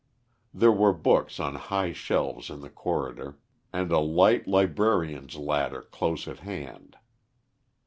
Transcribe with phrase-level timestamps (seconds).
[0.51, 3.37] There were books on high shelves in the corridor,
[3.71, 6.97] and a light librarian's ladder close at hand.